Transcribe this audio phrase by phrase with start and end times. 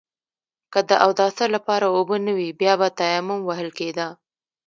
[0.73, 4.07] که د اوداسه لپاره اوبه نه وي بيا به تيمم وهل کېده.